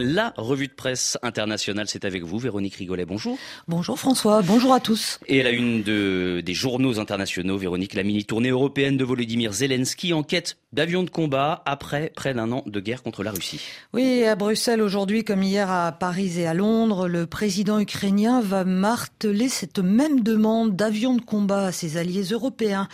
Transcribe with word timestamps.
La 0.00 0.34
revue 0.36 0.68
de 0.68 0.72
presse 0.72 1.16
internationale, 1.22 1.88
c'est 1.88 2.04
avec 2.04 2.22
vous, 2.22 2.38
Véronique 2.38 2.74
Rigolet. 2.74 3.06
Bonjour. 3.06 3.38
Bonjour 3.66 3.98
François, 3.98 4.42
bonjour 4.42 4.74
à 4.74 4.80
tous. 4.80 5.18
Et 5.26 5.40
à 5.40 5.44
la 5.44 5.50
une 5.50 5.82
de, 5.82 6.42
des 6.44 6.54
journaux 6.54 6.98
internationaux, 6.98 7.56
Véronique, 7.56 7.94
la 7.94 8.02
mini-tournée 8.02 8.50
européenne 8.50 8.98
de 8.98 9.04
Volodymyr 9.04 9.52
Zelensky 9.52 10.12
en 10.12 10.22
quête 10.22 10.58
d'avions 10.76 11.02
de 11.02 11.10
combat 11.10 11.62
après 11.64 12.12
près 12.14 12.34
d'un 12.34 12.52
an 12.52 12.62
de 12.66 12.80
guerre 12.80 13.02
contre 13.02 13.22
la 13.22 13.30
Russie. 13.30 13.60
Oui, 13.94 14.24
à 14.24 14.36
Bruxelles 14.36 14.82
aujourd'hui, 14.82 15.24
comme 15.24 15.42
hier 15.42 15.70
à 15.70 15.90
Paris 15.90 16.38
et 16.38 16.46
à 16.46 16.52
Londres, 16.52 17.08
le 17.08 17.26
président 17.26 17.80
ukrainien 17.80 18.42
va 18.42 18.64
marteler 18.64 19.48
cette 19.48 19.78
même 19.78 20.20
demande 20.20 20.76
d'avions 20.76 21.14
de 21.14 21.22
combat 21.22 21.66
à 21.66 21.72
ses 21.72 21.96
alliés 21.96 22.24
européens. 22.30 22.88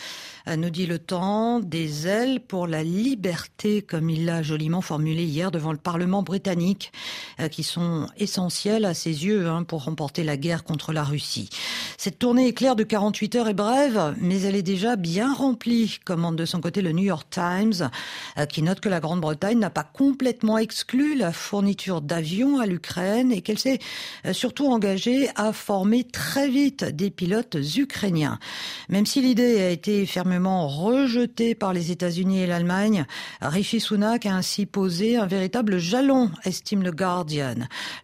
Euh, 0.48 0.56
nous 0.56 0.70
dit 0.70 0.86
le 0.86 0.98
temps, 0.98 1.60
des 1.60 2.06
ailes 2.06 2.40
pour 2.40 2.66
la 2.66 2.82
liberté, 2.82 3.82
comme 3.82 4.10
il 4.10 4.24
l'a 4.24 4.42
joliment 4.42 4.80
formulé 4.80 5.24
hier 5.24 5.50
devant 5.50 5.72
le 5.72 5.78
Parlement 5.78 6.22
britannique, 6.22 6.92
euh, 7.40 7.48
qui 7.48 7.62
sont 7.62 8.06
essentielles 8.16 8.84
à 8.84 8.94
ses 8.94 9.24
yeux 9.24 9.48
hein, 9.48 9.64
pour 9.64 9.84
remporter 9.84 10.24
la 10.24 10.36
guerre 10.36 10.64
contre 10.64 10.92
la 10.92 11.04
Russie. 11.04 11.48
Cette 11.96 12.18
tournée 12.18 12.46
éclair 12.46 12.76
de 12.76 12.82
48 12.84 13.34
heures 13.36 13.48
est 13.48 13.54
brève, 13.54 14.14
mais 14.20 14.42
elle 14.42 14.56
est 14.56 14.62
déjà 14.62 14.96
bien 14.96 15.32
remplie, 15.32 15.98
commande 16.04 16.36
de 16.36 16.44
son 16.44 16.60
côté 16.60 16.82
le 16.82 16.92
New 16.92 17.04
York 17.04 17.28
Times, 17.30 17.71
euh, 18.38 18.46
qui 18.46 18.62
note 18.62 18.80
que 18.80 18.88
la 18.88 19.00
Grande-Bretagne 19.00 19.58
n'a 19.58 19.70
pas 19.70 19.84
complètement 19.84 20.58
exclu 20.58 21.16
la 21.16 21.32
fourniture 21.32 22.00
d'avions 22.02 22.58
à 22.58 22.66
l'Ukraine 22.66 23.32
et 23.32 23.40
qu'elle 23.40 23.58
s'est 23.58 23.78
surtout 24.32 24.66
engagée 24.66 25.28
à 25.36 25.52
former 25.52 26.04
très 26.04 26.48
vite 26.48 26.84
des 26.84 27.10
pilotes 27.10 27.56
ukrainiens. 27.76 28.38
Même 28.88 29.06
si 29.06 29.20
l'idée 29.20 29.60
a 29.60 29.70
été 29.70 30.04
fermée 30.06 30.32
rejeté 30.50 31.54
par 31.54 31.72
les 31.72 31.90
États-Unis 31.90 32.40
et 32.40 32.46
l'Allemagne. 32.46 33.06
Rishi 33.40 33.80
Sunak 33.80 34.26
a 34.26 34.34
ainsi 34.34 34.66
posé 34.66 35.16
un 35.16 35.26
véritable 35.26 35.78
jalon, 35.78 36.30
estime 36.44 36.82
le 36.82 36.92
Guardian. 36.92 37.54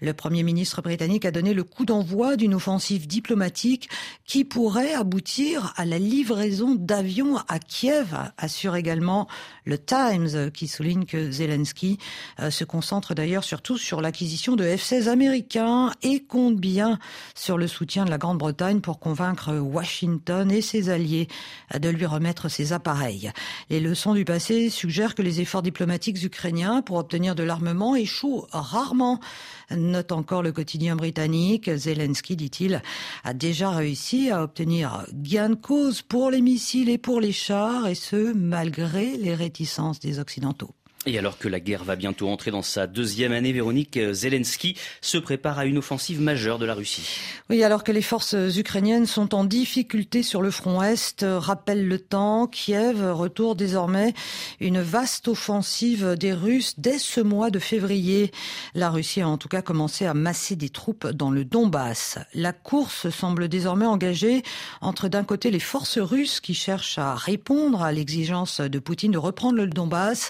Le 0.00 0.12
Premier 0.12 0.42
ministre 0.42 0.82
britannique 0.82 1.24
a 1.24 1.30
donné 1.30 1.54
le 1.54 1.64
coup 1.64 1.84
d'envoi 1.84 2.36
d'une 2.36 2.54
offensive 2.54 3.06
diplomatique 3.06 3.88
qui 4.26 4.44
pourrait 4.44 4.94
aboutir 4.94 5.72
à 5.76 5.84
la 5.84 5.98
livraison 5.98 6.74
d'avions 6.74 7.38
à 7.48 7.58
Kiev, 7.58 8.14
assure 8.36 8.76
également 8.76 9.26
le 9.64 9.78
Times, 9.78 10.50
qui 10.52 10.68
souligne 10.68 11.04
que 11.04 11.30
Zelensky 11.30 11.98
euh, 12.40 12.50
se 12.50 12.64
concentre 12.64 13.14
d'ailleurs 13.14 13.44
surtout 13.44 13.78
sur 13.78 14.00
l'acquisition 14.00 14.56
de 14.56 14.64
F-16 14.64 15.08
américains 15.08 15.90
et 16.02 16.20
compte 16.20 16.56
bien 16.56 16.98
sur 17.34 17.58
le 17.58 17.66
soutien 17.66 18.04
de 18.04 18.10
la 18.10 18.18
Grande-Bretagne 18.18 18.80
pour 18.80 18.98
convaincre 18.98 19.54
Washington 19.54 20.50
et 20.50 20.62
ses 20.62 20.90
alliés 20.90 21.28
de 21.78 21.88
lui 21.88 22.06
remettre 22.06 22.48
ses 22.48 22.72
appareils. 22.72 23.30
Les 23.70 23.80
leçons 23.80 24.14
du 24.14 24.24
passé 24.24 24.70
suggèrent 24.70 25.14
que 25.14 25.22
les 25.22 25.40
efforts 25.40 25.62
diplomatiques 25.62 26.22
ukrainiens 26.22 26.82
pour 26.82 26.96
obtenir 26.96 27.34
de 27.34 27.42
l'armement 27.42 27.96
échouent 27.96 28.46
rarement. 28.52 29.20
Note 29.70 30.12
encore 30.12 30.42
le 30.42 30.52
quotidien 30.52 30.96
britannique. 30.96 31.70
Zelensky, 31.74 32.36
dit-il, 32.36 32.82
a 33.24 33.34
déjà 33.34 33.70
réussi 33.70 34.30
à 34.30 34.42
obtenir 34.42 35.04
gain 35.12 35.50
de 35.50 35.54
cause 35.54 36.02
pour 36.02 36.30
les 36.30 36.40
missiles 36.40 36.88
et 36.88 36.98
pour 36.98 37.20
les 37.20 37.32
chars, 37.32 37.86
et 37.86 37.94
ce, 37.94 38.32
malgré 38.32 39.16
les 39.16 39.34
réticences 39.38 40.00
des 40.00 40.18
Occidentaux. 40.18 40.74
Et 41.08 41.18
alors 41.18 41.38
que 41.38 41.48
la 41.48 41.58
guerre 41.58 41.84
va 41.84 41.96
bientôt 41.96 42.28
entrer 42.28 42.50
dans 42.50 42.60
sa 42.60 42.86
deuxième 42.86 43.32
année, 43.32 43.52
Véronique 43.52 43.98
Zelensky 44.12 44.76
se 45.00 45.16
prépare 45.16 45.58
à 45.58 45.64
une 45.64 45.78
offensive 45.78 46.20
majeure 46.20 46.58
de 46.58 46.66
la 46.66 46.74
Russie. 46.74 47.18
Oui, 47.48 47.64
alors 47.64 47.82
que 47.82 47.92
les 47.92 48.02
forces 48.02 48.36
ukrainiennes 48.56 49.06
sont 49.06 49.34
en 49.34 49.44
difficulté 49.44 50.22
sur 50.22 50.42
le 50.42 50.50
front 50.50 50.82
Est, 50.82 51.24
rappelle 51.26 51.88
le 51.88 51.98
temps, 51.98 52.46
Kiev 52.46 53.02
retourne 53.10 53.56
désormais 53.56 54.12
une 54.60 54.82
vaste 54.82 55.28
offensive 55.28 56.14
des 56.20 56.34
Russes 56.34 56.74
dès 56.76 56.98
ce 56.98 57.22
mois 57.22 57.48
de 57.48 57.58
février. 57.58 58.30
La 58.74 58.90
Russie 58.90 59.22
a 59.22 59.28
en 59.30 59.38
tout 59.38 59.48
cas 59.48 59.62
commencé 59.62 60.04
à 60.04 60.12
masser 60.12 60.56
des 60.56 60.68
troupes 60.68 61.06
dans 61.06 61.30
le 61.30 61.46
Donbass. 61.46 62.18
La 62.34 62.52
course 62.52 63.08
semble 63.08 63.48
désormais 63.48 63.86
engagée 63.86 64.42
entre 64.82 65.08
d'un 65.08 65.24
côté 65.24 65.50
les 65.50 65.58
forces 65.58 65.96
russes 65.96 66.40
qui 66.40 66.52
cherchent 66.52 66.98
à 66.98 67.14
répondre 67.14 67.82
à 67.82 67.92
l'exigence 67.92 68.60
de 68.60 68.78
Poutine 68.78 69.12
de 69.12 69.18
reprendre 69.18 69.56
le 69.56 69.68
Donbass 69.68 70.28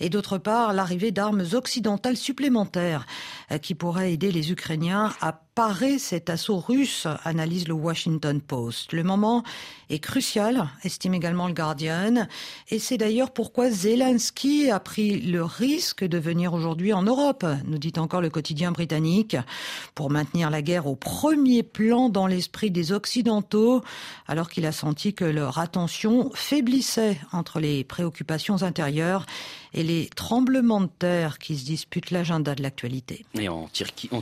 et 0.00 0.10
d'autre 0.18 0.38
part 0.38 0.72
l'arrivée 0.72 1.12
d'armes 1.12 1.44
occidentales 1.52 2.16
supplémentaires 2.16 3.06
euh, 3.52 3.58
qui 3.58 3.76
pourraient 3.76 4.12
aider 4.12 4.32
les 4.32 4.50
Ukrainiens 4.50 5.12
à 5.20 5.44
parer 5.58 5.98
cet 5.98 6.30
assaut 6.30 6.60
russe, 6.60 7.08
analyse 7.24 7.66
le 7.66 7.74
Washington 7.74 8.40
Post. 8.40 8.92
Le 8.92 9.02
moment 9.02 9.42
est 9.90 9.98
crucial, 9.98 10.68
estime 10.84 11.14
également 11.14 11.48
le 11.48 11.52
Guardian, 11.52 12.28
et 12.68 12.78
c'est 12.78 12.96
d'ailleurs 12.96 13.32
pourquoi 13.32 13.68
Zelensky 13.68 14.70
a 14.70 14.78
pris 14.78 15.20
le 15.20 15.42
risque 15.42 16.04
de 16.04 16.16
venir 16.16 16.54
aujourd'hui 16.54 16.92
en 16.92 17.02
Europe, 17.02 17.44
nous 17.64 17.78
dit 17.78 17.94
encore 17.96 18.20
le 18.20 18.30
quotidien 18.30 18.70
britannique, 18.70 19.36
pour 19.96 20.10
maintenir 20.10 20.48
la 20.50 20.62
guerre 20.62 20.86
au 20.86 20.94
premier 20.94 21.64
plan 21.64 22.08
dans 22.08 22.28
l'esprit 22.28 22.70
des 22.70 22.92
Occidentaux, 22.92 23.82
alors 24.28 24.50
qu'il 24.50 24.64
a 24.64 24.70
senti 24.70 25.12
que 25.12 25.24
leur 25.24 25.58
attention 25.58 26.30
faiblissait 26.34 27.18
entre 27.32 27.58
les 27.58 27.82
préoccupations 27.82 28.62
intérieures 28.62 29.26
et 29.74 29.82
les 29.82 30.08
tremblements 30.14 30.80
de 30.80 30.90
terre 30.98 31.38
qui 31.38 31.58
se 31.58 31.64
disputent 31.64 32.10
l'agenda 32.10 32.54
de 32.54 32.62
l'actualité. 32.62 33.26
Et 33.34 33.48
en 33.48 33.68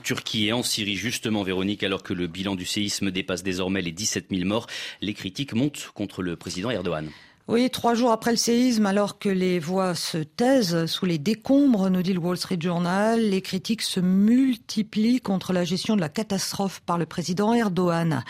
Turquie, 0.01 0.47
et 0.47 0.53
en 0.53 0.63
Syrie, 0.63 0.97
Véronique, 1.26 1.82
alors 1.82 2.03
que 2.03 2.14
le 2.14 2.26
bilan 2.26 2.54
du 2.54 2.64
séisme 2.64 3.10
dépasse 3.10 3.42
désormais 3.42 3.82
les 3.82 3.92
17 3.92 4.26
000 4.31 4.48
morts, 4.48 4.66
les 5.00 5.14
critiques 5.14 5.54
montent 5.54 5.91
contre 5.94 6.22
le 6.22 6.37
président 6.37 6.70
Erdogan. 6.70 7.10
Oui, 7.49 7.71
trois 7.71 7.95
jours 7.95 8.11
après 8.11 8.33
le 8.33 8.37
séisme, 8.37 8.87
alors 8.87 9.21
que 9.21 9.29
les 9.29 9.61
voix 9.61 9.95
se 9.95 10.19
taisent 10.19 10.87
sous 10.87 11.07
les 11.07 11.19
décombres, 11.19 11.91
nous 11.91 12.03
dit 12.03 12.12
le 12.12 12.19
Wall 12.19 12.37
Street 12.37 12.59
Journal, 12.61 13.21
les 13.21 13.41
critiques 13.41 13.83
se 13.83 14.01
multiplient 14.01 15.21
contre 15.21 15.53
la 15.53 15.62
gestion 15.62 15.95
de 15.95 16.01
la 16.01 16.09
catastrophe 16.09 16.81
par 16.85 16.99
le 16.99 17.06
président 17.06 17.55
Erdogan, 17.55 18.25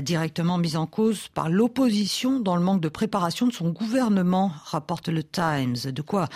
directement 0.00 0.58
mise 0.58 0.76
en 0.76 0.86
cause 0.86 1.26
par 1.34 1.50
l'opposition 1.50 2.38
dans 2.38 2.54
le 2.54 2.62
manque 2.62 2.80
de 2.80 2.88
préparation 2.88 3.48
de 3.48 3.52
son 3.52 3.70
gouvernement, 3.70 4.52
rapporte 4.66 5.08
le 5.08 5.24
Times. 5.24 5.90
De 5.90 6.02
quoi 6.02 6.28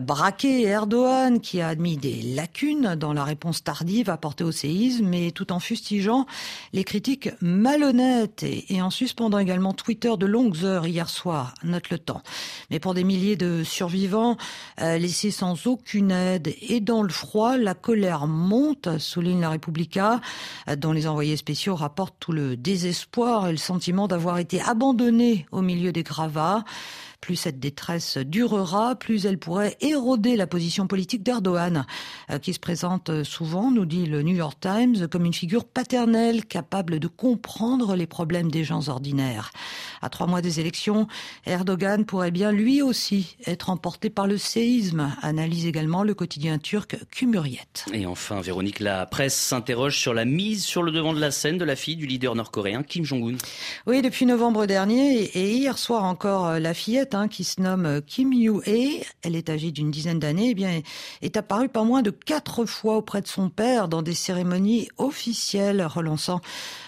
braquer 0.00 0.62
Erdogan, 0.62 1.38
qui 1.38 1.60
a 1.60 1.68
admis 1.68 1.96
des 1.96 2.20
lacunes 2.20 2.96
dans 2.96 3.12
la 3.12 3.22
réponse 3.22 3.62
tardive 3.62 4.10
apportée 4.10 4.42
au 4.42 4.50
séisme, 4.50 5.06
mais 5.06 5.30
tout 5.30 5.52
en 5.52 5.60
fustigeant 5.60 6.26
les 6.72 6.82
critiques 6.82 7.28
malhonnêtes. 7.40 8.42
Et 8.42 8.82
en 8.82 8.90
suspendant 8.90 9.38
également 9.38 9.72
Twitter 9.72 10.10
de 10.18 10.26
longues 10.26 10.64
heures 10.64 10.88
hier 10.88 11.08
soir 11.08 11.54
note 11.64 11.90
le 11.90 11.98
temps. 11.98 12.22
Mais 12.70 12.80
pour 12.80 12.94
des 12.94 13.04
milliers 13.04 13.36
de 13.36 13.64
survivants 13.64 14.36
euh, 14.80 14.98
laissés 14.98 15.30
sans 15.30 15.66
aucune 15.66 16.10
aide 16.10 16.54
et 16.60 16.80
dans 16.80 17.02
le 17.02 17.10
froid, 17.10 17.56
la 17.56 17.74
colère 17.74 18.26
monte, 18.26 18.98
souligne 18.98 19.40
la 19.40 19.50
Repubblica, 19.50 20.20
euh, 20.68 20.76
dont 20.76 20.92
les 20.92 21.06
envoyés 21.06 21.36
spéciaux 21.36 21.74
rapportent 21.74 22.16
tout 22.18 22.32
le 22.32 22.56
désespoir 22.56 23.48
et 23.48 23.52
le 23.52 23.58
sentiment 23.58 24.08
d'avoir 24.08 24.38
été 24.38 24.60
abandonnés 24.60 25.46
au 25.52 25.62
milieu 25.62 25.92
des 25.92 26.02
gravats. 26.02 26.64
Plus 27.20 27.36
cette 27.36 27.60
détresse 27.60 28.16
durera, 28.16 28.94
plus 28.94 29.26
elle 29.26 29.38
pourrait 29.38 29.76
éroder 29.80 30.36
la 30.36 30.46
position 30.46 30.86
politique 30.86 31.22
d'Erdogan, 31.22 31.84
euh, 32.30 32.38
qui 32.38 32.54
se 32.54 32.58
présente 32.58 33.24
souvent, 33.24 33.70
nous 33.70 33.84
dit 33.84 34.06
le 34.06 34.22
New 34.22 34.34
York 34.34 34.58
Times, 34.60 35.08
comme 35.08 35.24
une 35.24 35.34
figure 35.34 35.64
paternelle 35.64 36.46
capable 36.46 36.98
de 36.98 37.08
comprendre 37.08 37.94
les 37.94 38.06
problèmes 38.06 38.50
des 38.50 38.64
gens 38.64 38.88
ordinaires. 38.88 39.52
À 40.02 40.08
trois 40.08 40.26
mois 40.26 40.40
des 40.40 40.60
élections, 40.60 41.08
Erdogan 41.46 42.04
pourrait 42.04 42.30
bien 42.30 42.52
lui 42.52 42.80
aussi 42.82 43.36
être 43.46 43.70
emporté 43.70 44.08
par 44.08 44.26
le 44.26 44.38
séisme, 44.38 45.14
analyse 45.22 45.66
également 45.66 46.02
le 46.02 46.14
quotidien 46.14 46.58
turc 46.58 46.96
Cumhuriyet. 47.10 47.84
Et 47.92 48.06
enfin, 48.06 48.40
Véronique, 48.40 48.80
la 48.80 49.04
presse 49.06 49.36
s'interroge 49.36 49.98
sur 49.98 50.14
la 50.14 50.24
mise 50.24 50.64
sur 50.64 50.82
le 50.82 50.92
devant 50.92 51.12
de 51.12 51.20
la 51.20 51.30
scène 51.30 51.58
de 51.58 51.64
la 51.64 51.76
fille 51.76 51.96
du 51.96 52.06
leader 52.06 52.34
nord-coréen 52.34 52.82
Kim 52.82 53.04
Jong-un. 53.04 53.36
Oui, 53.86 54.02
depuis 54.02 54.26
novembre 54.26 54.66
dernier 54.66 55.24
et 55.24 55.52
hier 55.52 55.76
soir 55.78 56.04
encore, 56.04 56.58
la 56.58 56.74
fillette 56.74 57.09
Qui 57.10 57.42
se 57.42 57.60
nomme 57.60 58.00
Kim 58.06 58.32
Yu-hee, 58.32 59.04
elle 59.22 59.34
est 59.34 59.50
âgée 59.50 59.72
d'une 59.72 59.90
dizaine 59.90 60.20
d'années, 60.20 60.50
eh 60.50 60.54
bien, 60.54 60.80
est 61.22 61.36
apparue 61.36 61.68
pas 61.68 61.82
moins 61.82 62.02
de 62.02 62.12
quatre 62.12 62.66
fois 62.66 62.98
auprès 62.98 63.20
de 63.20 63.26
son 63.26 63.50
père 63.50 63.88
dans 63.88 64.00
des 64.00 64.14
cérémonies 64.14 64.88
officielles 64.96 65.84
relançant 65.84 66.40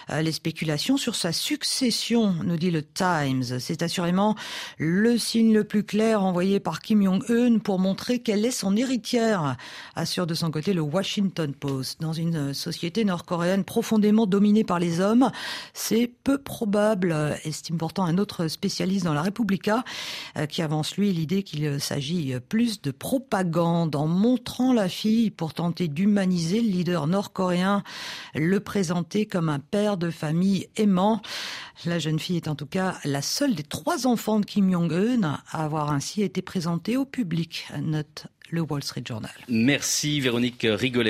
euh, 0.09 0.21
les 0.21 0.31
spéculations 0.31 0.95
sur 0.95 1.15
sa 1.15 1.33
succession, 1.33 2.35
nous 2.45 2.55
dit 2.55 2.71
le 2.71 2.83
Times. 2.83 3.59
C'est 3.59 3.83
assurément 3.83 4.35
le 4.77 5.17
signe 5.17 5.53
le 5.53 5.65
plus 5.65 5.83
clair 5.83 6.23
envoyé 6.23 6.61
par 6.61 6.79
Kim 6.79 7.03
Jong-un 7.03 7.59
pour 7.59 7.79
montrer 7.79 8.19
qu'elle 8.19 8.45
est 8.45 8.51
son 8.51 8.77
héritière, 8.77 9.57
assure 9.95 10.25
de 10.25 10.33
son 10.33 10.51
côté 10.51 10.71
le 10.73 10.81
Washington 10.81 11.53
Post. 11.53 11.99
Dans 11.99 12.13
une 12.13 12.53
société 12.53 13.03
nord-coréenne 13.03 13.65
profondément 13.65 14.25
dominée 14.25 14.63
par 14.63 14.79
les 14.79 15.01
hommes, 15.01 15.31
c'est 15.73 16.09
peu 16.23 16.37
probable, 16.37 17.37
estime 17.43 17.77
pourtant 17.77 18.05
un 18.05 18.17
autre 18.17 18.47
spécialiste 18.47 19.03
dans 19.03 19.13
la 19.13 19.21
Repubblica, 19.21 19.77
euh, 19.77 19.81
qui 20.49 20.61
avance 20.61 20.97
lui 20.97 21.11
l'idée 21.11 21.43
qu'il 21.43 21.79
s'agit 21.79 22.35
plus 22.49 22.81
de 22.81 22.91
propagande 22.91 23.95
en 23.95 24.07
montrant 24.07 24.73
la 24.73 24.89
fille 24.89 25.31
pour 25.31 25.53
tenter 25.53 25.87
d'humaniser 25.87 26.61
le 26.61 26.69
leader 26.69 27.07
nord-coréen, 27.07 27.83
le 28.35 28.59
présenter 28.59 29.25
comme 29.25 29.49
un 29.49 29.59
père 29.59 29.97
de 29.97 30.09
famille 30.09 30.67
aimant. 30.75 31.21
La 31.85 31.99
jeune 31.99 32.19
fille 32.19 32.37
est 32.37 32.47
en 32.47 32.55
tout 32.55 32.65
cas 32.65 32.97
la 33.03 33.21
seule 33.21 33.55
des 33.55 33.63
trois 33.63 34.07
enfants 34.07 34.39
de 34.39 34.45
Kim 34.45 34.71
Jong-un 34.71 35.23
à 35.23 35.63
avoir 35.63 35.91
ainsi 35.91 36.21
été 36.21 36.41
présentée 36.41 36.97
au 36.97 37.05
public, 37.05 37.67
note 37.81 38.27
le 38.49 38.61
Wall 38.61 38.83
Street 38.83 39.03
Journal. 39.05 39.31
Merci 39.49 40.21
Véronique 40.21 40.65
Rigolet. 40.69 41.01